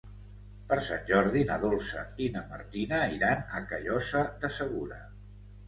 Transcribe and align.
Per 0.69 0.77
Sant 0.87 1.03
Jordi 1.09 1.43
na 1.49 1.57
Dolça 1.65 2.07
i 2.25 2.31
na 2.39 2.43
Martina 2.55 3.03
iran 3.19 3.47
a 3.55 3.63
Callosa 3.69 4.27
de 4.43 4.55
Segura. 4.59 5.03